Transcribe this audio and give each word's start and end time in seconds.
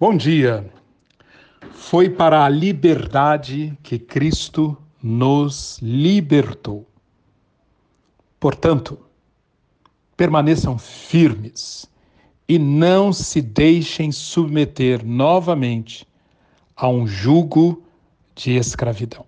Bom 0.00 0.16
dia. 0.16 0.66
Foi 1.72 2.08
para 2.08 2.42
a 2.42 2.48
liberdade 2.48 3.76
que 3.82 3.98
Cristo 3.98 4.74
nos 5.02 5.78
libertou. 5.82 6.88
Portanto, 8.40 8.98
permaneçam 10.16 10.78
firmes 10.78 11.84
e 12.48 12.58
não 12.58 13.12
se 13.12 13.42
deixem 13.42 14.10
submeter 14.10 15.04
novamente 15.04 16.08
a 16.74 16.88
um 16.88 17.06
jugo 17.06 17.82
de 18.34 18.52
escravidão. 18.52 19.26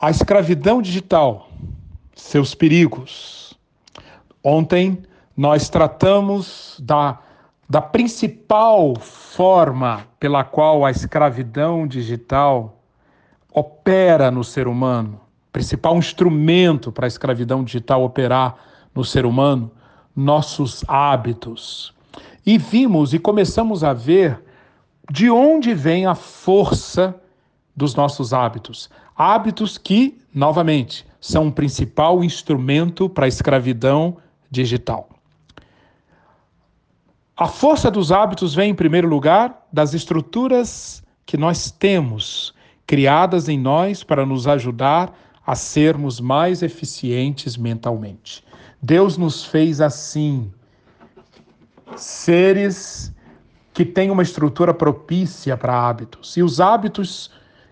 A 0.00 0.10
escravidão 0.10 0.80
digital, 0.80 1.50
seus 2.14 2.54
perigos. 2.54 3.52
Ontem 4.42 5.02
nós 5.36 5.68
tratamos 5.68 6.80
da 6.82 7.24
da 7.70 7.80
principal 7.80 8.96
forma 8.96 10.04
pela 10.18 10.42
qual 10.42 10.84
a 10.84 10.90
escravidão 10.90 11.86
digital 11.86 12.82
opera 13.54 14.28
no 14.28 14.42
ser 14.42 14.66
humano, 14.66 15.20
principal 15.52 15.96
instrumento 15.96 16.90
para 16.90 17.06
a 17.06 17.08
escravidão 17.08 17.62
digital 17.62 18.02
operar 18.02 18.56
no 18.92 19.04
ser 19.04 19.24
humano, 19.24 19.70
nossos 20.16 20.84
hábitos. 20.88 21.94
E 22.44 22.58
vimos 22.58 23.14
e 23.14 23.20
começamos 23.20 23.84
a 23.84 23.92
ver 23.92 24.42
de 25.08 25.30
onde 25.30 25.72
vem 25.72 26.06
a 26.06 26.16
força 26.16 27.14
dos 27.76 27.94
nossos 27.94 28.32
hábitos. 28.32 28.90
Hábitos 29.16 29.78
que, 29.78 30.18
novamente, 30.34 31.06
são 31.20 31.46
o 31.46 31.52
principal 31.52 32.24
instrumento 32.24 33.08
para 33.08 33.26
a 33.26 33.28
escravidão 33.28 34.16
digital. 34.50 35.19
A 37.40 37.48
força 37.48 37.90
dos 37.90 38.12
hábitos 38.12 38.54
vem, 38.54 38.72
em 38.72 38.74
primeiro 38.74 39.08
lugar, 39.08 39.66
das 39.72 39.94
estruturas 39.94 41.02
que 41.24 41.38
nós 41.38 41.70
temos, 41.70 42.52
criadas 42.86 43.48
em 43.48 43.58
nós 43.58 44.04
para 44.04 44.26
nos 44.26 44.46
ajudar 44.46 45.18
a 45.46 45.54
sermos 45.54 46.20
mais 46.20 46.62
eficientes 46.62 47.56
mentalmente. 47.56 48.44
Deus 48.82 49.16
nos 49.16 49.42
fez 49.42 49.80
assim, 49.80 50.52
seres 51.96 53.10
que 53.72 53.86
têm 53.86 54.10
uma 54.10 54.22
estrutura 54.22 54.74
propícia 54.74 55.56
para 55.56 55.88
hábitos. 55.88 56.36
E 56.36 56.42
os 56.42 56.60
hábitos 56.60 57.30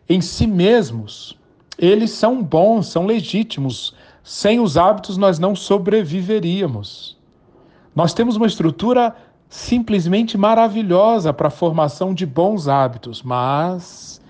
em 0.08 0.22
si 0.22 0.46
mesmos, 0.46 1.38
eles 1.76 2.12
são 2.12 2.42
bons, 2.42 2.86
são 2.86 3.04
legítimos. 3.04 3.94
Sem 4.24 4.60
os 4.60 4.78
hábitos 4.78 5.18
nós 5.18 5.38
não 5.38 5.54
sobreviveríamos. 5.54 7.18
Nós 7.94 8.14
temos 8.14 8.36
uma 8.36 8.46
estrutura 8.46 9.14
simplesmente 9.48 10.36
maravilhosa 10.36 11.32
para 11.32 11.48
a 11.48 11.50
formação 11.50 12.12
de 12.12 12.26
bons 12.26 12.68
hábitos, 12.68 13.22
mas 13.22 14.20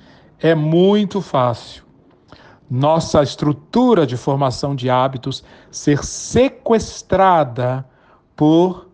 é 0.41 0.55
muito 0.55 1.21
fácil 1.21 1.89
nossa 2.71 3.23
estrutura 3.23 4.07
de 4.07 4.17
formação 4.17 4.75
de 4.75 4.91
hábitos 4.91 5.43
ser 5.71 6.05
sequestrada 6.05 7.85
por 8.37 8.89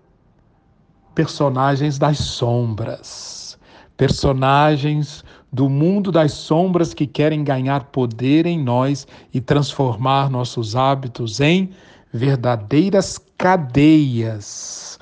personagens 1.14 1.98
das 1.98 2.19
sombras, 2.19 3.58
personagens 3.97 5.25
do 5.52 5.69
mundo 5.69 6.11
das 6.11 6.33
sombras 6.33 6.95
que 6.95 7.06
querem 7.06 7.45
ganhar 7.45 7.84
poder 7.84 8.47
em 8.47 8.62
nós 8.62 9.06
e 9.33 9.41
transformar 9.41 10.30
nossos 10.30 10.75
hábitos 10.77 11.41
em 11.41 11.70
verdadeiras 12.12 13.19
cadeias 13.36 14.98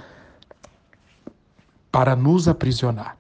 para 1.92 2.16
nos 2.16 2.48
aprisionar. 2.48 3.18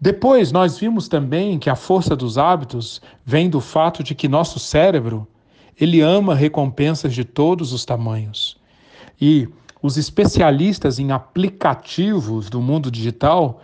Depois, 0.00 0.50
nós 0.50 0.78
vimos 0.78 1.06
também 1.06 1.58
que 1.58 1.70
a 1.70 1.76
força 1.76 2.16
dos 2.16 2.36
hábitos 2.36 3.00
vem 3.24 3.48
do 3.48 3.60
fato 3.60 4.02
de 4.02 4.16
que 4.16 4.26
nosso 4.26 4.58
cérebro, 4.58 5.28
ele 5.80 6.00
ama 6.00 6.34
recompensas 6.34 7.14
de 7.14 7.24
todos 7.24 7.72
os 7.72 7.84
tamanhos. 7.84 8.60
E 9.20 9.48
os 9.80 9.96
especialistas 9.96 10.98
em 10.98 11.12
aplicativos 11.12 12.50
do 12.50 12.60
mundo 12.60 12.90
digital 12.90 13.60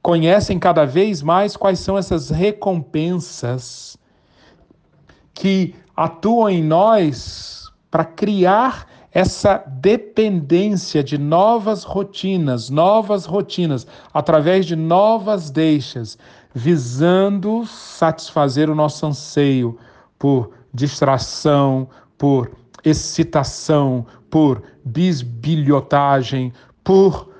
conhecem 0.00 0.58
cada 0.58 0.84
vez 0.84 1.20
mais 1.20 1.56
quais 1.56 1.78
são 1.78 1.98
essas 1.98 2.30
recompensas 2.30 3.98
que 5.34 5.74
atuam 5.96 6.48
em 6.48 6.62
nós 6.62 7.70
para 7.90 8.04
criar 8.04 8.86
essa 9.12 9.62
dependência 9.66 11.04
de 11.04 11.18
novas 11.18 11.84
rotinas, 11.84 12.70
novas 12.70 13.26
rotinas, 13.26 13.86
através 14.12 14.64
de 14.64 14.74
novas 14.74 15.50
deixas, 15.50 16.16
visando 16.54 17.66
satisfazer 17.66 18.70
o 18.70 18.74
nosso 18.74 19.06
anseio 19.06 19.78
por 20.18 20.52
distração, 20.72 21.88
por 22.16 22.52
excitação, 22.82 24.06
por 24.30 24.62
bisbilhotagem, 24.84 26.52
por, 26.82 27.30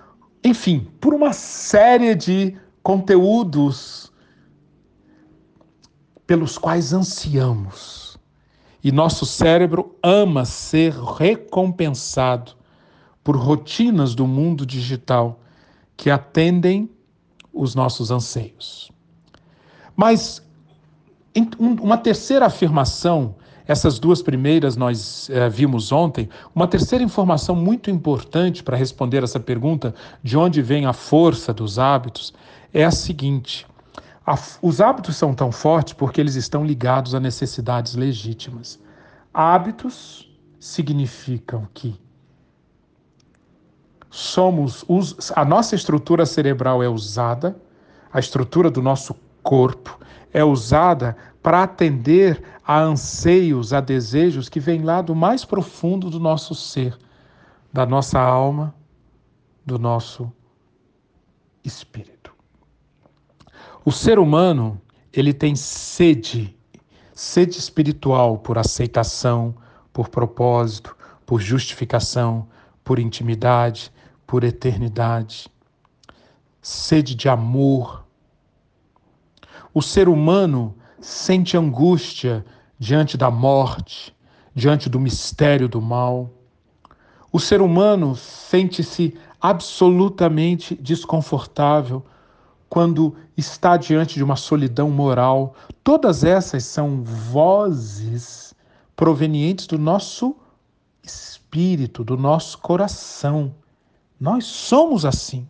enfim, 0.45 0.89
por 1.01 1.15
uma 1.15 1.33
série 1.33 2.15
de 2.15 2.55
conteúdos 2.83 4.13
pelos 6.27 6.59
quais 6.59 6.93
ansiamos 6.93 8.12
e 8.83 8.91
nosso 8.91 9.25
cérebro 9.25 9.97
ama 10.03 10.45
ser 10.45 10.93
recompensado 10.93 12.53
por 13.23 13.37
rotinas 13.37 14.15
do 14.15 14.27
mundo 14.27 14.67
digital 14.67 15.41
que 15.97 16.11
atendem 16.11 16.91
os 17.53 17.75
nossos 17.75 18.11
anseios. 18.11 18.91
Mas 19.95 20.43
uma 21.59 21.97
terceira 21.97 22.47
afirmação, 22.47 23.37
essas 23.67 23.99
duas 23.99 24.21
primeiras 24.21 24.77
nós 24.77 25.31
eh, 25.31 25.49
vimos 25.49 25.93
ontem, 25.93 26.29
uma 26.55 26.67
terceira 26.67 27.05
informação 27.05 27.55
muito 27.55 27.91
importante 27.91 28.63
para 28.63 28.77
responder 28.77 29.23
essa 29.23 29.39
pergunta 29.39 29.95
de 30.23 30.37
onde 30.37 30.61
vem 30.61 30.87
a 30.87 30.93
força 30.93 31.55
dos 31.55 31.79
hábitos 31.79 32.35
é 32.75 32.85
a 32.85 32.91
seguinte: 32.91 33.67
a, 34.27 34.39
os 34.61 34.81
hábitos 34.81 35.17
são 35.17 35.35
tão 35.35 35.51
fortes 35.51 35.95
porque 35.95 36.21
eles 36.21 36.35
estão 36.35 36.65
ligados 36.65 37.15
a 37.15 37.21
necessidades 37.21 37.95
legítimas. 37.95 38.79
Hábitos 39.35 40.31
significam 40.61 41.69
que 41.75 42.01
somos 44.11 44.85
a 45.35 45.45
nossa 45.45 45.75
estrutura 45.75 46.27
cerebral 46.27 46.83
é 46.83 46.89
usada, 46.89 47.57
a 48.13 48.21
estrutura 48.21 48.71
do 48.71 48.83
nosso 48.83 49.17
corpo 49.43 49.99
é 50.33 50.45
usada 50.45 51.17
para 51.43 51.63
atender 51.63 52.43
a 52.65 52.81
anseios, 52.81 53.73
a 53.73 53.81
desejos 53.81 54.49
que 54.49 54.61
vêm 54.61 54.83
lá 54.83 55.03
do 55.03 55.15
mais 55.15 55.45
profundo 55.45 56.09
do 56.09 56.21
nosso 56.21 56.55
ser, 56.55 56.97
da 57.73 57.85
nossa 57.85 58.21
alma, 58.21 58.75
do 59.67 59.79
nosso 59.79 60.33
espírito. 61.65 62.12
O 63.85 63.91
ser 63.91 64.21
humano, 64.21 64.81
ele 65.13 65.33
tem 65.33 65.57
sede, 65.57 66.57
sede 67.13 67.59
espiritual 67.59 68.39
por 68.39 68.57
aceitação, 68.57 69.57
por 69.93 70.09
propósito, 70.09 70.97
por 71.27 71.41
justificação, 71.41 72.47
por 72.85 73.01
intimidade, 73.01 73.91
por 74.25 74.45
eternidade. 74.45 75.49
Sede 76.61 77.17
de 77.17 77.29
amor. 77.29 78.05
O 79.75 79.83
ser 79.83 80.09
humano 80.09 80.77
sente 81.01 81.57
angústia 81.57 82.45
diante 82.79 83.17
da 83.17 83.33
morte, 83.33 84.15
diante 84.55 84.89
do 84.89 85.01
mistério 85.01 85.69
do 85.69 85.83
mal. 85.83 86.31
O 87.33 87.41
ser 87.41 87.61
humano 87.61 88.15
sente-se 88.15 89.19
absolutamente 89.41 90.77
desconfortável 90.77 92.05
quando 92.69 93.17
está 93.43 93.77
diante 93.77 94.15
de 94.15 94.25
uma 94.25 94.37
solidão 94.37 94.89
moral. 94.89 95.55
Todas 95.83 96.25
essas 96.25 96.65
são 96.65 97.03
vozes 97.03 98.55
provenientes 98.95 99.67
do 99.67 99.79
nosso 99.79 100.37
espírito, 101.03 102.05
do 102.05 102.17
nosso 102.17 102.59
coração. 102.59 103.53
Nós 104.19 104.47
somos 104.47 105.05
assim. 105.05 105.47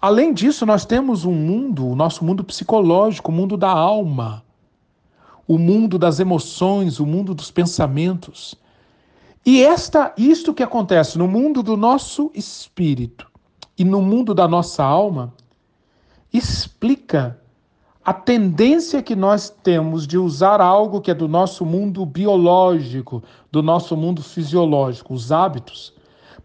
Além 0.00 0.32
disso, 0.32 0.66
nós 0.66 0.84
temos 0.84 1.24
um 1.24 1.32
mundo, 1.32 1.86
o 1.86 1.94
nosso 1.94 2.24
mundo 2.24 2.42
psicológico, 2.42 3.30
o 3.30 3.34
mundo 3.34 3.56
da 3.56 3.70
alma, 3.70 4.42
o 5.46 5.58
mundo 5.58 5.98
das 5.98 6.18
emoções, 6.18 6.98
o 6.98 7.06
mundo 7.06 7.34
dos 7.34 7.50
pensamentos. 7.50 8.54
E 9.44 9.62
esta, 9.62 10.14
isto 10.16 10.54
que 10.54 10.62
acontece 10.62 11.18
no 11.18 11.28
mundo 11.28 11.62
do 11.62 11.76
nosso 11.76 12.30
espírito 12.34 13.30
e 13.76 13.84
no 13.84 14.00
mundo 14.00 14.34
da 14.34 14.48
nossa 14.48 14.82
alma 14.82 15.32
explica 16.34 17.38
a 18.04 18.12
tendência 18.12 19.02
que 19.02 19.16
nós 19.16 19.48
temos 19.48 20.06
de 20.06 20.18
usar 20.18 20.60
algo 20.60 21.00
que 21.00 21.10
é 21.10 21.14
do 21.14 21.28
nosso 21.28 21.64
mundo 21.64 22.04
biológico, 22.04 23.22
do 23.50 23.62
nosso 23.62 23.96
mundo 23.96 24.22
fisiológico, 24.22 25.14
os 25.14 25.32
hábitos, 25.32 25.94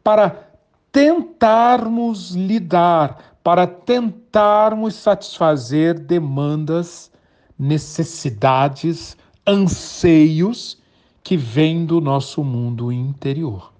para 0.02 0.48
tentarmos 0.92 2.32
lidar, 2.32 3.36
para 3.44 3.68
tentarmos 3.68 4.96
satisfazer 4.96 6.00
demandas, 6.00 7.12
necessidades, 7.58 9.18
anseios 9.46 10.78
que 11.24 11.36
vêm 11.36 11.86
do 11.86 12.00
nosso 12.00 12.44
mundo 12.44 12.92
interior. 12.92 13.74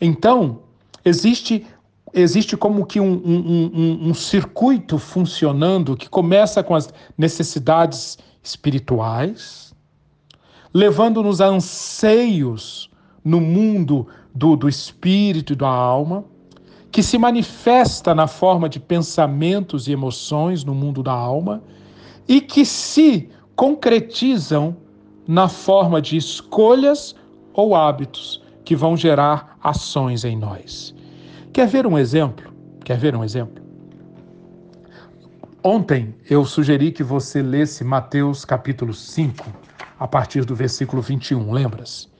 Então, 0.00 0.60
existe 1.04 1.66
existe 2.14 2.56
como 2.56 2.86
que 2.86 3.00
um, 3.00 3.12
um, 3.12 3.70
um, 3.74 4.08
um, 4.08 4.14
circuito 4.14 4.98
funcionando 4.98 5.96
que 5.96 6.08
começa 6.08 6.62
com 6.62 6.74
as 6.74 6.92
necessidades 7.18 8.16
espirituais, 8.42 9.74
levando-nos 10.72 11.40
a 11.40 11.46
anseios 11.46 12.88
no 13.24 13.40
mundo 13.40 14.06
do, 14.34 14.56
do 14.56 14.68
espírito 14.68 15.52
e 15.52 15.56
da 15.56 15.68
alma, 15.68 16.24
que 16.92 17.02
se 17.02 17.18
manifesta 17.18 18.14
na 18.14 18.28
forma 18.28 18.68
de 18.68 18.78
pensamentos 18.78 19.88
e 19.88 19.92
emoções 19.92 20.62
no 20.62 20.74
mundo 20.74 21.02
da 21.02 21.12
alma 21.12 21.62
e 22.28 22.40
que 22.40 22.64
se 22.64 23.28
concretizam 23.56 24.76
na 25.26 25.48
forma 25.48 26.00
de 26.00 26.16
escolhas 26.16 27.16
ou 27.52 27.74
hábitos 27.74 28.40
que 28.64 28.76
vão 28.76 28.96
gerar 28.96 29.58
ações 29.62 30.24
em 30.24 30.36
nós. 30.36 30.94
Quer 31.54 31.68
ver 31.68 31.86
um 31.86 31.96
exemplo? 31.96 32.52
Quer 32.84 32.98
ver 32.98 33.14
um 33.14 33.22
exemplo? 33.22 33.62
Ontem 35.62 36.12
eu 36.28 36.44
sugeri 36.44 36.90
que 36.90 37.04
você 37.04 37.40
lesse 37.40 37.84
Mateus 37.84 38.44
capítulo 38.44 38.92
5, 38.92 39.46
a 40.00 40.08
partir 40.08 40.44
do 40.44 40.56
versículo 40.56 41.00
21, 41.00 41.52
lembras? 41.52 42.10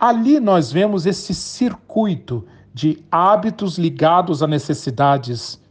Ali 0.00 0.40
nós 0.40 0.72
vemos 0.72 1.06
esse 1.06 1.32
circuito 1.32 2.44
de 2.74 3.00
hábitos 3.08 3.78
ligados 3.78 4.42
a 4.42 4.48
necessidades 4.48 5.62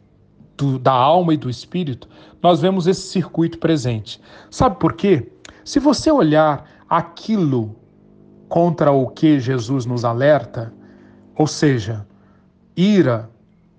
do, 0.56 0.78
da 0.78 0.92
alma 0.92 1.34
e 1.34 1.36
do 1.36 1.50
espírito, 1.50 2.08
nós 2.42 2.62
vemos 2.62 2.86
esse 2.86 3.02
circuito 3.02 3.58
presente. 3.58 4.18
Sabe 4.50 4.76
por 4.78 4.94
quê? 4.94 5.30
Se 5.66 5.78
você 5.78 6.10
olhar 6.10 6.64
aquilo 6.88 7.76
contra 8.48 8.90
o 8.90 9.06
que 9.08 9.38
Jesus 9.38 9.84
nos 9.84 10.02
alerta, 10.02 10.72
ou 11.36 11.46
seja, 11.46 12.06
ira, 12.76 13.30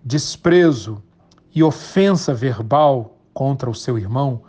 desprezo 0.03 1.01
e 1.53 1.63
ofensa 1.63 2.33
verbal 2.33 3.17
contra 3.33 3.69
o 3.69 3.75
seu 3.75 3.97
irmão, 3.97 4.41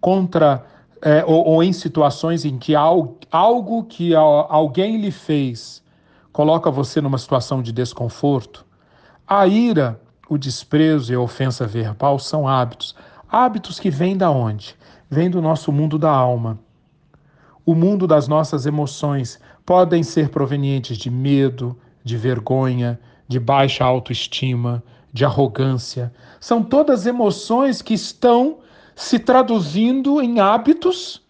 contra 0.00 0.64
é, 1.02 1.24
ou, 1.24 1.46
ou, 1.46 1.62
em 1.62 1.72
situações 1.72 2.44
em 2.44 2.58
que 2.58 2.74
algo, 2.74 3.18
algo 3.30 3.84
que 3.84 4.14
alguém 4.14 5.00
lhe 5.00 5.10
fez 5.10 5.82
coloca 6.32 6.70
você 6.70 7.00
numa 7.00 7.18
situação 7.18 7.62
de 7.62 7.72
desconforto, 7.72 8.64
a 9.26 9.46
ira, 9.46 10.00
o 10.28 10.36
desprezo 10.36 11.12
e 11.12 11.16
a 11.16 11.20
ofensa 11.20 11.66
verbal 11.66 12.18
são 12.18 12.46
hábitos. 12.46 12.94
Hábitos 13.28 13.80
que 13.80 13.90
vêm 13.90 14.16
da 14.16 14.30
onde? 14.30 14.76
Vêm 15.08 15.30
do 15.30 15.40
nosso 15.40 15.72
mundo 15.72 15.98
da 15.98 16.10
alma. 16.10 16.58
O 17.64 17.74
mundo 17.74 18.06
das 18.06 18.26
nossas 18.26 18.66
emoções 18.66 19.40
podem 19.64 20.02
ser 20.02 20.30
provenientes 20.30 20.98
de 20.98 21.10
medo, 21.10 21.76
de 22.02 22.16
vergonha, 22.16 22.98
de 23.30 23.38
baixa 23.38 23.84
autoestima, 23.84 24.82
de 25.12 25.24
arrogância. 25.24 26.12
São 26.40 26.64
todas 26.64 27.06
emoções 27.06 27.80
que 27.80 27.94
estão 27.94 28.58
se 28.96 29.20
traduzindo 29.20 30.20
em 30.20 30.40
hábitos 30.40 31.22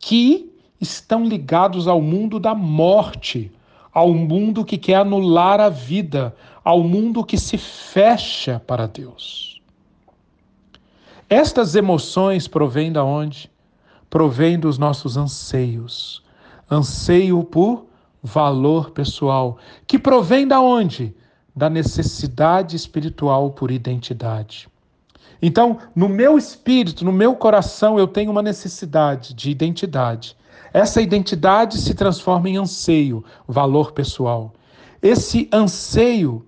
que 0.00 0.52
estão 0.80 1.24
ligados 1.24 1.86
ao 1.86 2.02
mundo 2.02 2.40
da 2.40 2.56
morte, 2.56 3.52
ao 3.94 4.12
mundo 4.12 4.64
que 4.64 4.76
quer 4.76 4.96
anular 4.96 5.60
a 5.60 5.68
vida, 5.68 6.34
ao 6.64 6.82
mundo 6.82 7.24
que 7.24 7.38
se 7.38 7.56
fecha 7.56 8.60
para 8.66 8.88
Deus. 8.88 9.62
Estas 11.28 11.76
emoções 11.76 12.48
provêm 12.48 12.90
da 12.90 13.04
onde? 13.04 13.48
Provém 14.10 14.58
dos 14.58 14.76
nossos 14.76 15.16
anseios. 15.16 16.20
Anseio 16.68 17.44
por 17.44 17.89
valor 18.22 18.90
pessoal, 18.90 19.58
que 19.86 19.98
provém 19.98 20.46
da 20.46 20.60
onde? 20.60 21.14
Da 21.54 21.70
necessidade 21.70 22.76
espiritual 22.76 23.50
por 23.50 23.70
identidade. 23.70 24.68
Então, 25.42 25.78
no 25.94 26.08
meu 26.08 26.36
espírito, 26.36 27.04
no 27.04 27.12
meu 27.12 27.34
coração, 27.34 27.98
eu 27.98 28.06
tenho 28.06 28.30
uma 28.30 28.42
necessidade 28.42 29.32
de 29.32 29.50
identidade. 29.50 30.36
Essa 30.72 31.00
identidade 31.00 31.78
se 31.78 31.94
transforma 31.94 32.48
em 32.48 32.58
anseio, 32.58 33.24
valor 33.48 33.92
pessoal. 33.92 34.52
Esse 35.02 35.48
anseio 35.52 36.44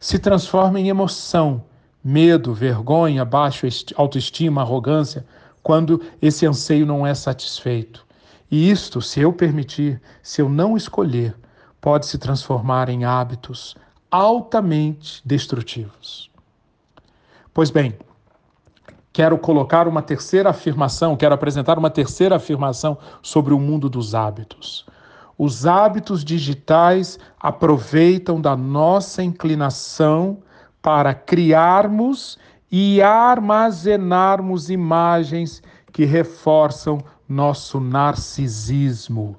se 0.00 0.18
transforma 0.18 0.80
em 0.80 0.88
emoção, 0.88 1.62
medo, 2.02 2.54
vergonha, 2.54 3.24
baixa 3.24 3.68
autoestima, 3.94 4.62
arrogância, 4.62 5.24
quando 5.62 6.00
esse 6.22 6.46
anseio 6.46 6.86
não 6.86 7.06
é 7.06 7.14
satisfeito. 7.14 8.07
E 8.50 8.70
isto, 8.70 9.02
se 9.02 9.20
eu 9.20 9.32
permitir, 9.32 10.00
se 10.22 10.40
eu 10.40 10.48
não 10.48 10.76
escolher, 10.76 11.36
pode 11.80 12.06
se 12.06 12.18
transformar 12.18 12.88
em 12.88 13.04
hábitos 13.04 13.76
altamente 14.10 15.20
destrutivos. 15.24 16.30
Pois 17.52 17.70
bem, 17.70 17.94
quero 19.12 19.36
colocar 19.36 19.86
uma 19.86 20.00
terceira 20.00 20.50
afirmação, 20.50 21.16
quero 21.16 21.34
apresentar 21.34 21.78
uma 21.78 21.90
terceira 21.90 22.36
afirmação 22.36 22.96
sobre 23.22 23.52
o 23.52 23.58
mundo 23.58 23.88
dos 23.88 24.14
hábitos. 24.14 24.86
Os 25.36 25.66
hábitos 25.66 26.24
digitais 26.24 27.18
aproveitam 27.38 28.40
da 28.40 28.56
nossa 28.56 29.22
inclinação 29.22 30.38
para 30.80 31.14
criarmos 31.14 32.38
e 32.70 33.00
armazenarmos 33.00 34.68
imagens 34.68 35.62
que 35.92 36.04
reforçam 36.04 36.98
nosso 37.28 37.78
narcisismo. 37.80 39.36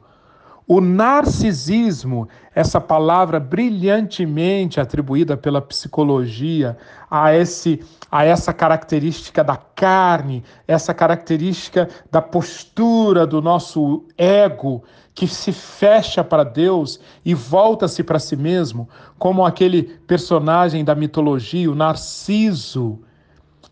O 0.71 0.80
narcisismo, 0.80 2.30
essa 2.53 2.80
palavra 2.80 3.39
brilhantemente 3.39 4.80
atribuída 4.80 5.36
pela 5.36 5.59
psicologia 5.59 6.77
a, 7.09 7.33
esse, 7.33 7.83
a 8.12 8.24
essa 8.24 8.53
característica 8.53 9.44
da 9.44 9.57
carne, 9.57 10.44
essa 10.68 10.94
característica 10.94 11.89
da 12.12 12.21
postura 12.21 13.25
do 13.25 13.41
nosso 13.41 14.06
ego 14.15 14.83
que 15.15 15.27
se 15.27 15.51
fecha 15.51 16.24
para 16.24 16.44
Deus 16.44 17.00
e 17.25 17.33
volta-se 17.33 18.03
para 18.03 18.19
si 18.19 18.36
mesmo, 18.36 18.88
como 19.18 19.44
aquele 19.44 19.81
personagem 19.81 20.86
da 20.86 20.94
mitologia, 20.94 21.71
o 21.71 21.74
Narciso, 21.74 23.00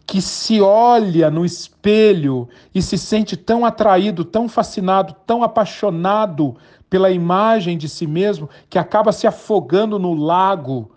que 0.08 0.22
se 0.22 0.62
olha 0.62 1.30
no 1.30 1.44
espelho 1.44 2.48
e 2.74 2.82
se 2.82 2.98
sente 2.98 3.36
tão 3.36 3.66
atraído, 3.66 4.24
tão 4.24 4.48
fascinado, 4.48 5.14
tão 5.26 5.44
apaixonado 5.44 6.56
pela 6.90 7.12
imagem 7.12 7.78
de 7.78 7.90
si 7.90 8.08
mesmo, 8.08 8.50
que 8.70 8.80
acaba 8.80 9.12
se 9.12 9.28
afogando 9.28 10.00
no 10.00 10.14
lago 10.14 10.90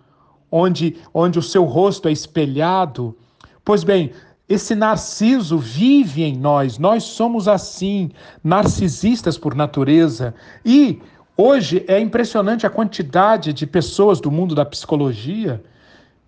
onde, 0.50 0.96
onde 1.12 1.40
o 1.40 1.42
seu 1.42 1.64
rosto 1.64 2.06
é 2.06 2.12
espelhado. 2.12 3.16
Pois 3.64 3.82
bem, 3.82 4.12
esse 4.48 4.76
narciso 4.76 5.58
vive 5.58 6.22
em 6.22 6.36
nós, 6.36 6.78
nós 6.78 7.02
somos 7.02 7.48
assim, 7.48 8.12
narcisistas 8.44 9.36
por 9.36 9.56
natureza. 9.56 10.32
E 10.64 11.00
hoje 11.36 11.84
é 11.88 11.98
impressionante 11.98 12.64
a 12.64 12.70
quantidade 12.70 13.52
de 13.52 13.66
pessoas 13.66 14.20
do 14.20 14.30
mundo 14.30 14.54
da 14.54 14.64
psicologia 14.64 15.60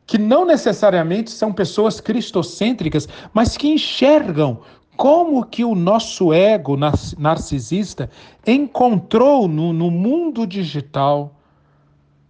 que 0.06 0.18
não 0.18 0.44
necessariamente 0.44 1.30
são 1.30 1.52
pessoas 1.52 2.00
cristocêntricas, 2.00 3.08
mas 3.32 3.56
que 3.56 3.68
enxergam 3.68 4.60
como 4.96 5.44
que 5.44 5.64
o 5.64 5.74
nosso 5.74 6.32
ego 6.32 6.76
narcisista 7.18 8.10
encontrou 8.46 9.48
no, 9.48 9.72
no 9.72 9.90
mundo 9.90 10.46
digital 10.46 11.34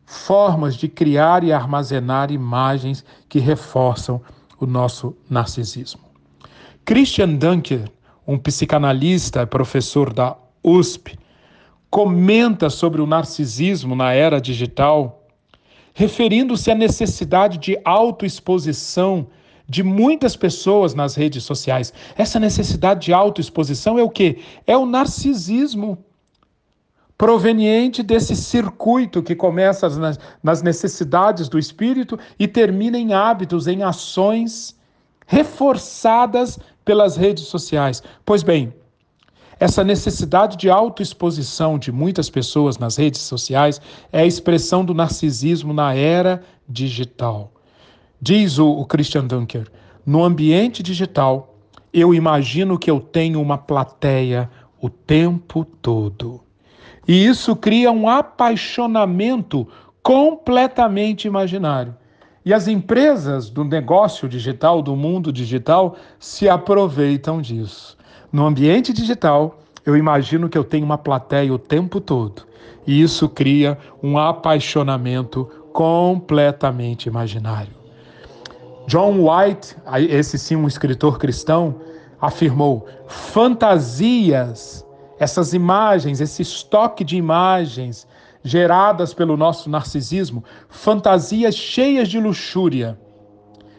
formas 0.04 0.76
de 0.76 0.88
criar 0.88 1.42
e 1.42 1.52
armazenar 1.52 2.30
imagens 2.30 3.04
que 3.28 3.38
reforçam 3.38 4.20
o 4.60 4.66
nosso 4.66 5.16
narcisismo. 5.28 6.02
Christian 6.84 7.34
Dunker, 7.34 7.90
um 8.26 8.38
psicanalista, 8.38 9.46
professor 9.46 10.12
da 10.12 10.36
USP, 10.62 11.18
comenta 11.90 12.70
sobre 12.70 13.00
o 13.00 13.06
narcisismo 13.06 13.96
na 13.96 14.12
era 14.12 14.40
digital 14.40 15.21
referindo-se 15.94 16.70
à 16.70 16.74
necessidade 16.74 17.58
de 17.58 17.78
autoexposição 17.84 19.26
de 19.68 19.82
muitas 19.82 20.36
pessoas 20.36 20.94
nas 20.94 21.14
redes 21.14 21.44
sociais. 21.44 21.92
Essa 22.16 22.38
necessidade 22.38 23.06
de 23.06 23.12
autoexposição 23.12 23.98
é 23.98 24.02
o 24.02 24.10
quê? 24.10 24.38
É 24.66 24.76
o 24.76 24.86
narcisismo 24.86 25.98
proveniente 27.16 28.02
desse 28.02 28.34
circuito 28.34 29.22
que 29.22 29.36
começa 29.36 29.88
nas, 29.90 30.18
nas 30.42 30.62
necessidades 30.62 31.48
do 31.48 31.58
espírito 31.58 32.18
e 32.38 32.48
termina 32.48 32.98
em 32.98 33.12
hábitos, 33.12 33.66
em 33.66 33.82
ações 33.82 34.76
reforçadas 35.26 36.58
pelas 36.84 37.16
redes 37.16 37.44
sociais. 37.44 38.02
Pois 38.24 38.42
bem, 38.42 38.74
essa 39.62 39.84
necessidade 39.84 40.56
de 40.56 40.68
autoexposição 40.68 41.78
de 41.78 41.92
muitas 41.92 42.28
pessoas 42.28 42.78
nas 42.78 42.96
redes 42.96 43.20
sociais 43.20 43.80
é 44.10 44.22
a 44.22 44.26
expressão 44.26 44.84
do 44.84 44.92
narcisismo 44.92 45.72
na 45.72 45.94
era 45.94 46.42
digital. 46.68 47.52
Diz 48.20 48.58
o, 48.58 48.84
Christian 48.84 49.24
Dunker: 49.24 49.68
no 50.04 50.24
ambiente 50.24 50.82
digital, 50.82 51.54
eu 51.94 52.12
imagino 52.12 52.76
que 52.76 52.90
eu 52.90 52.98
tenho 52.98 53.40
uma 53.40 53.56
plateia 53.56 54.50
o 54.80 54.90
tempo 54.90 55.64
todo. 55.64 56.40
E 57.06 57.24
isso 57.24 57.54
cria 57.54 57.92
um 57.92 58.08
apaixonamento 58.08 59.68
completamente 60.02 61.28
imaginário. 61.28 61.96
E 62.44 62.52
as 62.52 62.66
empresas 62.66 63.48
do 63.48 63.62
negócio 63.62 64.28
digital, 64.28 64.82
do 64.82 64.96
mundo 64.96 65.32
digital, 65.32 65.94
se 66.18 66.48
aproveitam 66.48 67.40
disso. 67.40 67.96
No 68.32 68.46
ambiente 68.46 68.94
digital, 68.94 69.58
eu 69.84 69.94
imagino 69.94 70.48
que 70.48 70.56
eu 70.56 70.64
tenho 70.64 70.86
uma 70.86 70.96
plateia 70.96 71.52
o 71.52 71.58
tempo 71.58 72.00
todo. 72.00 72.46
E 72.86 73.02
isso 73.02 73.28
cria 73.28 73.76
um 74.02 74.16
apaixonamento 74.16 75.44
completamente 75.72 77.06
imaginário. 77.06 77.74
John 78.86 79.18
White, 79.28 79.76
esse 80.08 80.38
sim 80.38 80.56
um 80.56 80.66
escritor 80.66 81.18
cristão, 81.18 81.76
afirmou: 82.20 82.86
fantasias, 83.06 84.86
essas 85.18 85.52
imagens, 85.52 86.20
esse 86.20 86.40
estoque 86.40 87.04
de 87.04 87.16
imagens 87.16 88.08
geradas 88.42 89.12
pelo 89.12 89.36
nosso 89.36 89.68
narcisismo, 89.68 90.42
fantasias 90.68 91.54
cheias 91.54 92.08
de 92.08 92.18
luxúria, 92.18 92.98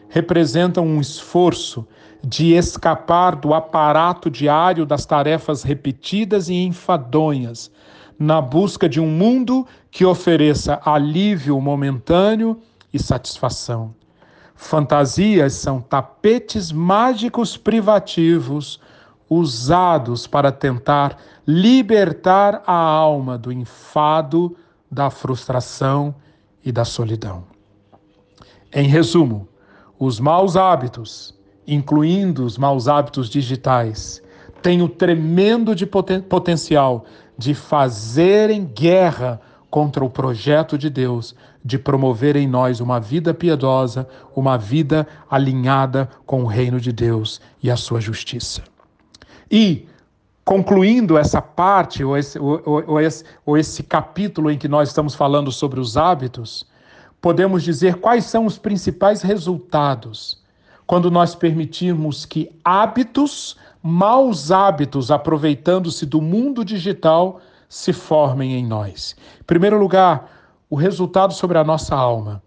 representam 0.08 0.86
um 0.86 1.00
esforço 1.00 1.86
de 2.24 2.54
escapar 2.54 3.36
do 3.36 3.52
aparato 3.52 4.30
diário 4.30 4.86
das 4.86 5.04
tarefas 5.04 5.62
repetidas 5.62 6.48
e 6.48 6.54
enfadonhas, 6.54 7.70
na 8.18 8.40
busca 8.40 8.88
de 8.88 9.00
um 9.00 9.08
mundo 9.08 9.66
que 9.90 10.04
ofereça 10.04 10.80
alívio 10.84 11.60
momentâneo 11.60 12.60
e 12.92 12.98
satisfação. 12.98 13.94
Fantasias 14.54 15.54
são 15.54 15.80
tapetes 15.80 16.70
mágicos 16.72 17.56
privativos 17.56 18.80
usados 19.28 20.26
para 20.26 20.52
tentar 20.52 21.18
libertar 21.46 22.62
a 22.66 22.74
alma 22.74 23.36
do 23.36 23.52
enfado, 23.52 24.56
da 24.90 25.10
frustração 25.10 26.14
e 26.64 26.70
da 26.70 26.84
solidão. 26.84 27.44
Em 28.72 28.86
resumo, 28.86 29.48
os 29.98 30.20
maus 30.20 30.56
hábitos, 30.56 31.33
incluindo 31.66 32.44
os 32.44 32.58
maus 32.58 32.88
hábitos 32.88 33.28
digitais, 33.28 34.22
têm 34.62 34.82
o 34.82 34.88
tremendo 34.88 35.74
de 35.74 35.86
poten 35.86 36.20
potencial 36.20 37.04
de 37.36 37.54
fazerem 37.54 38.64
guerra 38.64 39.40
contra 39.70 40.04
o 40.04 40.10
projeto 40.10 40.78
de 40.78 40.88
Deus 40.88 41.34
de 41.64 41.78
promover 41.78 42.36
em 42.36 42.46
nós 42.46 42.78
uma 42.78 43.00
vida 43.00 43.32
piedosa, 43.32 44.06
uma 44.36 44.56
vida 44.56 45.06
alinhada 45.30 46.08
com 46.26 46.44
o 46.44 46.46
reino 46.46 46.78
de 46.78 46.92
Deus 46.92 47.40
e 47.62 47.70
a 47.70 47.76
sua 47.76 48.00
justiça. 48.00 48.62
E, 49.50 49.88
concluindo 50.44 51.16
essa 51.16 51.40
parte, 51.40 52.04
ou 52.04 52.16
esse, 52.16 52.38
ou, 52.38 52.62
ou, 52.64 53.00
esse, 53.00 53.24
ou 53.44 53.56
esse 53.56 53.82
capítulo 53.82 54.50
em 54.50 54.58
que 54.58 54.68
nós 54.68 54.90
estamos 54.90 55.14
falando 55.14 55.50
sobre 55.50 55.80
os 55.80 55.96
hábitos, 55.96 56.66
podemos 57.20 57.64
dizer 57.64 57.96
quais 57.96 58.24
são 58.24 58.44
os 58.44 58.58
principais 58.58 59.22
resultados 59.22 60.43
quando 60.86 61.10
nós 61.10 61.34
permitirmos 61.34 62.26
que 62.26 62.50
hábitos, 62.64 63.56
maus 63.82 64.50
hábitos, 64.50 65.10
aproveitando-se 65.10 66.04
do 66.06 66.20
mundo 66.20 66.64
digital, 66.64 67.40
se 67.68 67.92
formem 67.92 68.54
em 68.54 68.66
nós. 68.66 69.16
Em 69.40 69.44
primeiro 69.44 69.78
lugar, 69.78 70.30
o 70.68 70.76
resultado 70.76 71.32
sobre 71.32 71.58
a 71.58 71.64
nossa 71.64 71.94
alma. 71.94 72.42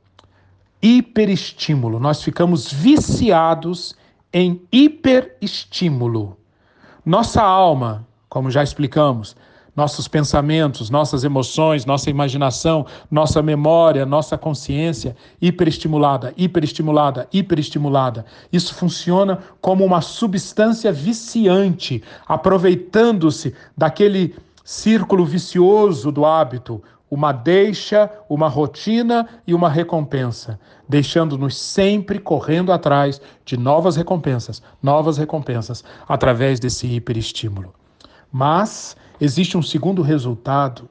Hiperestímulo. 0.81 1.99
Nós 1.99 2.21
ficamos 2.21 2.71
viciados 2.71 3.95
em 4.31 4.61
hiperestímulo. 4.71 6.37
Nossa 7.05 7.41
alma, 7.41 8.05
como 8.29 8.51
já 8.51 8.61
explicamos, 8.61 9.35
nossos 9.77 10.07
pensamentos, 10.07 10.89
nossas 10.89 11.23
emoções, 11.23 11.85
nossa 11.85 12.09
imaginação, 12.09 12.87
nossa 13.11 13.43
memória, 13.43 14.07
nossa 14.07 14.35
consciência 14.35 15.15
hiperestimulada, 15.39 16.33
hiperestimulada, 16.35 17.27
hiperestimulada. 17.31 18.25
Isso 18.51 18.73
funciona 18.73 19.37
como 19.61 19.85
uma 19.85 20.01
substância 20.01 20.91
viciante, 20.91 22.03
aproveitando-se 22.27 23.53
daquele 23.77 24.35
círculo 24.65 25.23
vicioso 25.23 26.11
do 26.11 26.25
hábito, 26.25 26.81
uma 27.09 27.31
deixa, 27.31 28.11
uma 28.27 28.49
rotina 28.49 29.29
e 29.45 29.53
uma 29.53 29.69
recompensa, 29.69 30.59
deixando-nos 30.89 31.55
sempre 31.55 32.19
correndo 32.19 32.71
atrás 32.71 33.21
de 33.45 33.55
novas 33.55 33.95
recompensas, 33.95 34.61
novas 34.81 35.17
recompensas, 35.17 35.83
através 36.07 36.59
desse 36.59 36.87
hiperestímulo. 36.87 37.73
Mas 38.31 38.97
existe 39.19 39.57
um 39.57 39.61
segundo 39.61 40.01
resultado 40.01 40.89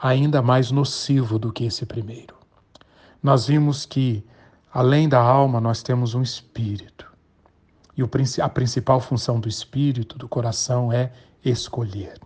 ainda 0.00 0.42
mais 0.42 0.70
nocivo 0.70 1.38
do 1.38 1.52
que 1.52 1.64
esse 1.64 1.84
primeiro. 1.86 2.34
Nós 3.22 3.46
vimos 3.46 3.84
que, 3.86 4.24
além 4.72 5.08
da 5.08 5.20
alma, 5.20 5.60
nós 5.60 5.82
temos 5.82 6.14
um 6.14 6.22
espírito. 6.22 7.10
E 7.96 8.02
a 8.42 8.48
principal 8.48 9.00
função 9.00 9.40
do 9.40 9.48
espírito, 9.48 10.18
do 10.18 10.28
coração, 10.28 10.92
é 10.92 11.10
escolher. 11.44 12.18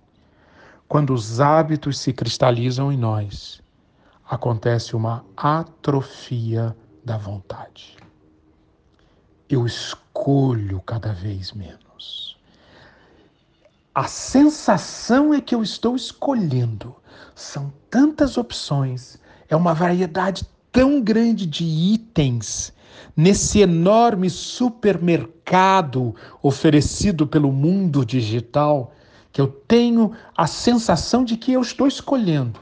Quando 0.89 1.15
os 1.15 1.41
hábitos 1.41 1.99
se 1.99 2.13
cristalizam 2.13 2.91
em 2.91 2.97
nós, 2.97 3.63
acontece 4.29 4.97
uma 4.97 5.25
atrofia 5.37 6.77
da 7.05 7.17
vontade. 7.17 7.97
Eu 9.49 9.65
escolho 9.65 10.81
cada 10.81 11.13
vez 11.13 11.53
menos. 11.53 12.30
A 13.93 14.05
sensação 14.05 15.35
é 15.35 15.41
que 15.41 15.53
eu 15.53 15.65
estou 15.65 15.97
escolhendo. 15.97 16.95
São 17.35 17.73
tantas 17.91 18.39
opções, 18.39 19.19
é 19.49 19.57
uma 19.57 19.75
variedade 19.75 20.47
tão 20.71 21.01
grande 21.01 21.45
de 21.45 21.65
itens 21.65 22.73
nesse 23.17 23.59
enorme 23.59 24.31
supermercado 24.31 26.15
oferecido 26.41 27.27
pelo 27.27 27.51
mundo 27.51 28.05
digital 28.05 28.95
que 29.33 29.41
eu 29.41 29.49
tenho 29.49 30.13
a 30.37 30.47
sensação 30.47 31.25
de 31.25 31.37
que 31.37 31.53
eu 31.53 31.61
estou 31.61 31.89
escolhendo. 31.89 32.61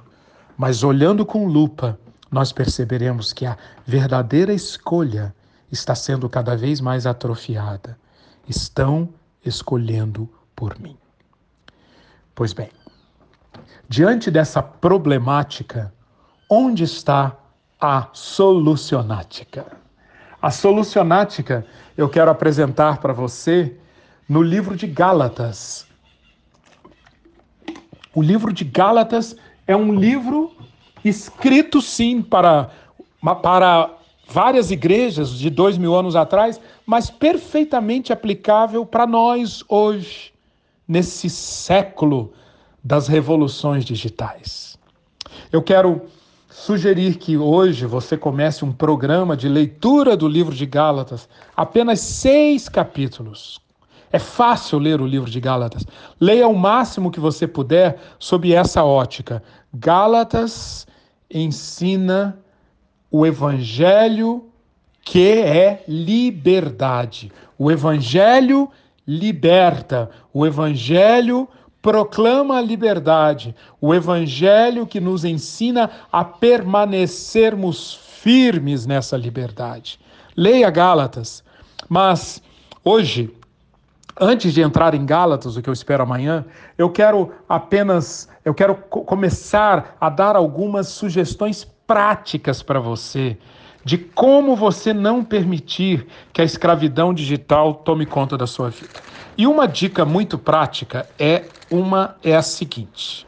Mas 0.56 0.82
olhando 0.82 1.26
com 1.26 1.46
lupa, 1.46 1.98
nós 2.30 2.52
perceberemos 2.52 3.34
que 3.34 3.44
a 3.44 3.58
verdadeira 3.86 4.54
escolha 4.54 5.34
está 5.70 5.94
sendo 5.94 6.26
cada 6.26 6.56
vez 6.56 6.80
mais 6.80 7.06
atrofiada. 7.06 7.98
Estão 8.48 9.10
escolhendo 9.44 10.26
por 10.56 10.78
mim. 10.78 10.96
Pois 12.38 12.52
bem, 12.52 12.68
diante 13.88 14.30
dessa 14.30 14.62
problemática, 14.62 15.92
onde 16.48 16.84
está 16.84 17.36
a 17.80 18.10
solucionática? 18.12 19.66
A 20.40 20.48
solucionática 20.48 21.66
eu 21.96 22.08
quero 22.08 22.30
apresentar 22.30 22.98
para 22.98 23.12
você 23.12 23.76
no 24.28 24.40
livro 24.40 24.76
de 24.76 24.86
Gálatas, 24.86 25.84
o 28.14 28.22
livro 28.22 28.52
de 28.52 28.62
Gálatas 28.62 29.34
é 29.66 29.74
um 29.74 29.92
livro 29.92 30.56
escrito, 31.04 31.82
sim, 31.82 32.22
para, 32.22 32.70
para 33.42 33.90
várias 34.28 34.70
igrejas 34.70 35.30
de 35.30 35.50
dois 35.50 35.76
mil 35.76 35.92
anos 35.92 36.14
atrás, 36.14 36.60
mas 36.86 37.10
perfeitamente 37.10 38.12
aplicável 38.12 38.86
para 38.86 39.08
nós 39.08 39.64
hoje, 39.68 40.32
nesse 40.88 41.28
século 41.28 42.32
das 42.82 43.06
revoluções 43.06 43.84
digitais. 43.84 44.78
Eu 45.52 45.62
quero 45.62 46.02
sugerir 46.48 47.16
que 47.16 47.36
hoje 47.36 47.86
você 47.86 48.16
comece 48.16 48.64
um 48.64 48.72
programa 48.72 49.36
de 49.36 49.48
leitura 49.48 50.16
do 50.16 50.26
livro 50.26 50.54
de 50.54 50.64
Gálatas, 50.66 51.28
apenas 51.54 52.00
seis 52.00 52.68
capítulos. 52.68 53.60
É 54.10 54.18
fácil 54.18 54.78
ler 54.78 55.00
o 55.00 55.06
livro 55.06 55.30
de 55.30 55.38
Gálatas. 55.38 55.84
Leia 56.18 56.48
o 56.48 56.56
máximo 56.56 57.10
que 57.10 57.20
você 57.20 57.46
puder 57.46 58.00
sob 58.18 58.52
essa 58.52 58.82
ótica. 58.82 59.42
Gálatas 59.72 60.86
ensina 61.30 62.38
o 63.10 63.26
evangelho 63.26 64.46
que 65.02 65.40
é 65.40 65.84
liberdade. 65.86 67.30
O 67.58 67.70
evangelho 67.70 68.70
liberta. 69.08 70.10
O 70.34 70.46
evangelho 70.46 71.48
proclama 71.80 72.58
a 72.58 72.60
liberdade. 72.60 73.56
O 73.80 73.94
evangelho 73.94 74.86
que 74.86 75.00
nos 75.00 75.24
ensina 75.24 75.90
a 76.12 76.22
permanecermos 76.22 77.94
firmes 78.20 78.84
nessa 78.84 79.16
liberdade. 79.16 79.98
Leia 80.36 80.68
Gálatas. 80.68 81.42
Mas 81.88 82.42
hoje 82.84 83.34
Antes 84.20 84.52
de 84.52 84.60
entrar 84.60 84.94
em 84.94 85.06
Gálatas, 85.06 85.56
o 85.56 85.62
que 85.62 85.68
eu 85.68 85.72
espero 85.72 86.02
amanhã, 86.02 86.44
eu 86.76 86.90
quero 86.90 87.32
apenas, 87.48 88.28
eu 88.44 88.52
quero 88.52 88.74
começar 88.74 89.96
a 90.00 90.10
dar 90.10 90.34
algumas 90.34 90.88
sugestões 90.88 91.64
práticas 91.86 92.60
para 92.60 92.80
você 92.80 93.38
de 93.88 93.96
como 93.96 94.54
você 94.54 94.92
não 94.92 95.24
permitir 95.24 96.06
que 96.30 96.42
a 96.42 96.44
escravidão 96.44 97.14
digital 97.14 97.72
tome 97.72 98.04
conta 98.04 98.36
da 98.36 98.46
sua 98.46 98.68
vida. 98.68 99.00
E 99.34 99.46
uma 99.46 99.66
dica 99.66 100.04
muito 100.04 100.36
prática 100.36 101.08
é 101.18 101.46
uma 101.70 102.14
é 102.22 102.36
a 102.36 102.42
seguinte: 102.42 103.26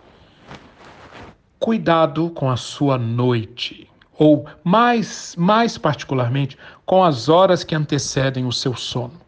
cuidado 1.59 2.29
com 2.29 2.51
a 2.51 2.59
sua 2.59 2.99
noite, 2.99 3.89
ou 4.19 4.45
mais 4.63 5.35
mais 5.35 5.79
particularmente 5.79 6.59
com 6.85 7.03
as 7.03 7.31
horas 7.31 7.65
que 7.65 7.75
antecedem 7.75 8.45
o 8.45 8.53
seu 8.53 8.77
sono. 8.77 9.19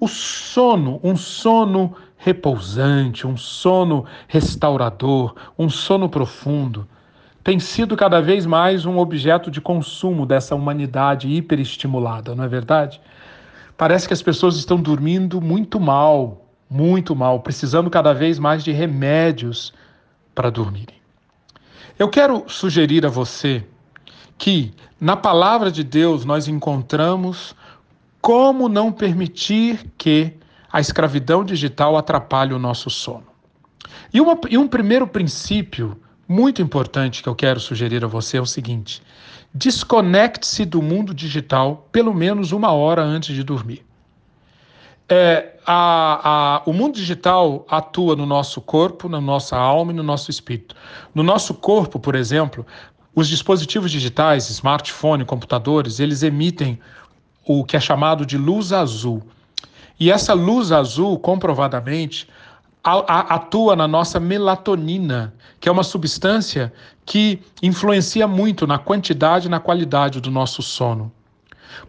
O 0.00 0.08
sono, 0.08 1.00
um 1.04 1.14
sono 1.16 1.94
repousante, 2.16 3.26
um 3.26 3.36
sono 3.36 4.06
restaurador, 4.26 5.34
um 5.58 5.68
sono 5.68 6.08
profundo, 6.08 6.88
tem 7.44 7.58
sido 7.58 7.96
cada 7.96 8.20
vez 8.20 8.46
mais 8.46 8.86
um 8.86 8.98
objeto 8.98 9.50
de 9.50 9.60
consumo 9.60 10.24
dessa 10.24 10.54
humanidade 10.54 11.28
hiperestimulada, 11.28 12.34
não 12.34 12.44
é 12.44 12.48
verdade? 12.48 13.00
Parece 13.76 14.06
que 14.06 14.14
as 14.14 14.22
pessoas 14.22 14.56
estão 14.56 14.80
dormindo 14.80 15.40
muito 15.40 15.80
mal, 15.80 16.46
muito 16.70 17.16
mal, 17.16 17.40
precisando 17.40 17.90
cada 17.90 18.12
vez 18.12 18.38
mais 18.38 18.62
de 18.62 18.70
remédios 18.70 19.72
para 20.34 20.50
dormirem. 20.50 21.02
Eu 21.98 22.08
quero 22.08 22.44
sugerir 22.46 23.04
a 23.04 23.08
você 23.08 23.64
que 24.38 24.72
na 25.00 25.16
palavra 25.16 25.70
de 25.70 25.82
Deus 25.82 26.24
nós 26.24 26.46
encontramos 26.46 27.56
como 28.20 28.68
não 28.68 28.92
permitir 28.92 29.92
que 29.98 30.32
a 30.72 30.80
escravidão 30.80 31.44
digital 31.44 31.96
atrapalhe 31.96 32.54
o 32.54 32.58
nosso 32.58 32.88
sono. 32.88 33.26
E, 34.14 34.20
uma, 34.20 34.38
e 34.48 34.56
um 34.56 34.68
primeiro 34.68 35.06
princípio 35.06 36.00
muito 36.28 36.62
importante 36.62 37.22
que 37.22 37.28
eu 37.28 37.34
quero 37.34 37.60
sugerir 37.60 38.04
a 38.04 38.08
você 38.08 38.38
é 38.38 38.40
o 38.40 38.46
seguinte: 38.46 39.02
desconecte-se 39.52 40.64
do 40.64 40.80
mundo 40.80 41.12
digital 41.14 41.88
pelo 41.92 42.14
menos 42.14 42.52
uma 42.52 42.72
hora 42.72 43.02
antes 43.02 43.34
de 43.34 43.42
dormir. 43.42 43.84
É, 45.08 45.56
a, 45.66 46.56
a, 46.56 46.62
o 46.64 46.72
mundo 46.72 46.94
digital 46.94 47.66
atua 47.68 48.16
no 48.16 48.24
nosso 48.24 48.60
corpo, 48.60 49.08
na 49.08 49.20
nossa 49.20 49.56
alma 49.56 49.92
e 49.92 49.94
no 49.94 50.02
nosso 50.02 50.30
espírito. 50.30 50.74
No 51.14 51.22
nosso 51.22 51.54
corpo, 51.54 51.98
por 51.98 52.14
exemplo, 52.14 52.66
os 53.14 53.28
dispositivos 53.28 53.90
digitais, 53.90 54.48
smartphone, 54.48 55.24
computadores, 55.24 56.00
eles 56.00 56.22
emitem 56.22 56.78
o 57.44 57.64
que 57.64 57.76
é 57.76 57.80
chamado 57.80 58.24
de 58.24 58.38
luz 58.38 58.72
azul. 58.72 59.22
E 60.00 60.10
essa 60.10 60.32
luz 60.32 60.72
azul, 60.72 61.18
comprovadamente, 61.18 62.26
atua 62.84 63.76
na 63.76 63.86
nossa 63.86 64.18
melatonina, 64.18 65.32
que 65.60 65.68
é 65.68 65.72
uma 65.72 65.84
substância 65.84 66.72
que 67.06 67.40
influencia 67.62 68.26
muito 68.26 68.66
na 68.66 68.78
quantidade 68.78 69.46
e 69.46 69.50
na 69.50 69.60
qualidade 69.60 70.20
do 70.20 70.30
nosso 70.30 70.62
sono. 70.62 71.12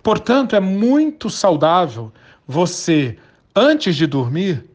Portanto, 0.01 0.55
é 0.55 0.59
muito 0.59 1.29
saudável 1.29 2.11
você, 2.47 3.17
antes 3.55 3.95
de 3.95 4.05
dormir, 4.05 4.65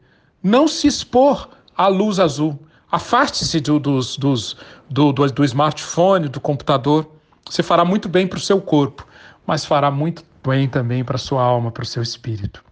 não 0.43 0.67
se 0.67 0.87
expor 0.87 1.49
à 1.75 1.87
luz 1.87 2.19
azul. 2.19 2.59
Afaste-se 2.91 3.59
do, 3.59 3.79
dos, 3.79 4.17
dos, 4.17 4.57
do, 4.89 5.13
do, 5.13 5.25
do 5.27 5.45
smartphone, 5.45 6.27
do 6.27 6.39
computador. 6.39 7.09
Você 7.49 7.63
fará 7.63 7.85
muito 7.85 8.09
bem 8.09 8.27
para 8.27 8.37
o 8.37 8.41
seu 8.41 8.59
corpo, 8.59 9.07
mas 9.45 9.65
fará 9.65 9.89
muito 9.89 10.23
bem 10.45 10.67
também 10.67 11.03
para 11.03 11.15
a 11.15 11.19
sua 11.19 11.41
alma, 11.41 11.71
para 11.71 11.83
o 11.83 11.85
seu 11.85 12.01
espírito. 12.03 12.63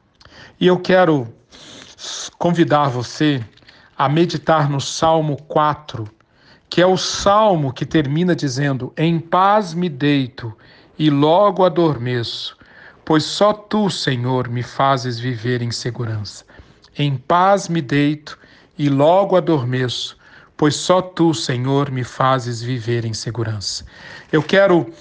E 0.59 0.67
eu 0.67 0.79
quero 0.79 1.27
convidar 2.37 2.89
você 2.89 3.43
a 3.97 4.07
meditar 4.07 4.69
no 4.69 4.79
Salmo 4.79 5.37
4, 5.43 6.07
que 6.69 6.81
é 6.81 6.85
o 6.85 6.97
salmo 6.97 7.73
que 7.73 7.85
termina 7.85 8.35
dizendo: 8.35 8.93
Em 8.95 9.19
paz 9.19 9.73
me 9.73 9.89
deito 9.89 10.53
e 10.97 11.09
logo 11.09 11.65
adormeço, 11.65 12.57
pois 13.03 13.23
só 13.23 13.53
tu, 13.53 13.89
Senhor, 13.89 14.49
me 14.49 14.63
fazes 14.63 15.19
viver 15.19 15.61
em 15.61 15.71
segurança. 15.71 16.45
Em 16.97 17.15
paz 17.15 17.67
me 17.67 17.81
deito 17.81 18.37
e 18.77 18.89
logo 18.89 19.35
adormeço, 19.35 20.17
pois 20.55 20.75
só 20.75 21.01
tu, 21.01 21.33
Senhor, 21.33 21.91
me 21.91 22.03
fazes 22.03 22.61
viver 22.61 23.05
em 23.05 23.13
segurança. 23.13 23.85
Eu 24.31 24.43
quero 24.43 24.91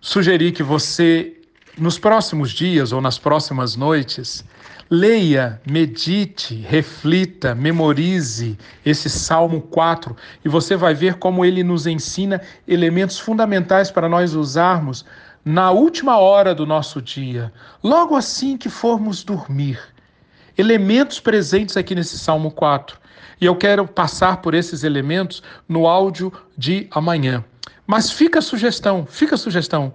sugerir 0.00 0.52
que 0.52 0.62
você, 0.62 1.40
nos 1.78 1.98
próximos 1.98 2.50
dias 2.50 2.92
ou 2.92 3.00
nas 3.00 3.18
próximas 3.18 3.74
noites, 3.76 4.44
Leia, 4.90 5.60
medite, 5.66 6.54
reflita, 6.54 7.54
memorize 7.54 8.58
esse 8.84 9.08
Salmo 9.08 9.62
4 9.62 10.14
e 10.44 10.48
você 10.48 10.76
vai 10.76 10.92
ver 10.94 11.14
como 11.14 11.42
ele 11.44 11.64
nos 11.64 11.86
ensina 11.86 12.40
elementos 12.68 13.18
fundamentais 13.18 13.90
para 13.90 14.10
nós 14.10 14.34
usarmos 14.34 15.04
na 15.42 15.70
última 15.70 16.18
hora 16.18 16.54
do 16.54 16.66
nosso 16.66 17.00
dia, 17.00 17.52
logo 17.82 18.14
assim 18.14 18.56
que 18.56 18.68
formos 18.68 19.24
dormir. 19.24 19.78
Elementos 20.56 21.18
presentes 21.18 21.76
aqui 21.76 21.94
nesse 21.94 22.18
Salmo 22.18 22.50
4. 22.50 22.98
E 23.40 23.46
eu 23.46 23.56
quero 23.56 23.86
passar 23.88 24.38
por 24.38 24.54
esses 24.54 24.84
elementos 24.84 25.42
no 25.68 25.86
áudio 25.86 26.32
de 26.56 26.86
amanhã. 26.90 27.44
Mas 27.86 28.10
fica 28.10 28.38
a 28.38 28.42
sugestão, 28.42 29.04
fica 29.06 29.34
a 29.34 29.38
sugestão 29.38 29.94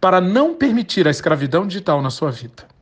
para 0.00 0.20
não 0.20 0.54
permitir 0.54 1.06
a 1.08 1.10
escravidão 1.10 1.66
digital 1.66 2.00
na 2.00 2.10
sua 2.10 2.30
vida. 2.30 2.73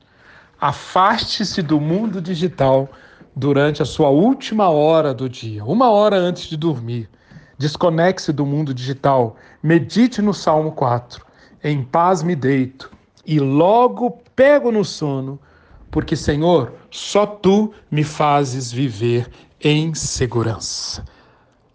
Afaste-se 0.62 1.60
do 1.60 1.80
mundo 1.80 2.20
digital 2.20 2.88
durante 3.34 3.82
a 3.82 3.84
sua 3.84 4.10
última 4.10 4.70
hora 4.70 5.12
do 5.12 5.28
dia, 5.28 5.64
uma 5.64 5.90
hora 5.90 6.14
antes 6.14 6.44
de 6.44 6.56
dormir. 6.56 7.10
Desconecte-se 7.58 8.32
do 8.32 8.46
mundo 8.46 8.72
digital. 8.72 9.34
Medite 9.60 10.22
no 10.22 10.32
Salmo 10.32 10.70
4. 10.70 11.26
Em 11.64 11.82
paz 11.82 12.22
me 12.22 12.36
deito 12.36 12.92
e 13.26 13.40
logo 13.40 14.22
pego 14.36 14.70
no 14.70 14.84
sono, 14.84 15.36
porque, 15.90 16.14
Senhor, 16.14 16.72
só 16.92 17.26
tu 17.26 17.74
me 17.90 18.04
fazes 18.04 18.70
viver 18.70 19.28
em 19.60 19.92
segurança. 19.96 21.04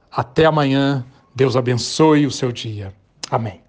Até 0.10 0.46
amanhã. 0.46 1.06
Deus 1.36 1.58
abençoe 1.58 2.26
o 2.26 2.32
seu 2.32 2.54
dia. 2.54 2.94
Amém. 3.30 3.67